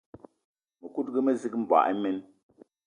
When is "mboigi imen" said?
1.63-2.17